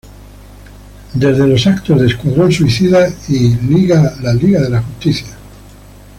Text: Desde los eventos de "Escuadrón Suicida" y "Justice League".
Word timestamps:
Desde 1.13 1.45
los 1.45 1.63
eventos 1.67 2.01
de 2.01 2.07
"Escuadrón 2.07 2.51
Suicida" 2.51 3.07
y 3.29 3.53
"Justice 3.53 4.41
League". 4.41 4.83